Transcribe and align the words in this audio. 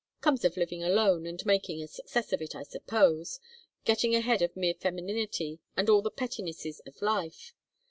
Comes 0.19 0.43
of 0.43 0.57
living 0.57 0.83
alone 0.83 1.27
and 1.27 1.45
making 1.45 1.79
a 1.79 1.87
success 1.87 2.33
of 2.33 2.41
it, 2.41 2.55
I 2.55 2.63
suppose, 2.63 3.39
getting 3.85 4.15
ahead 4.15 4.41
of 4.41 4.55
mere 4.57 4.73
femininity 4.73 5.59
and 5.77 5.89
all 5.91 6.01
the 6.01 6.09
pettinesses 6.09 6.79
of 6.87 7.03
life. 7.03 7.53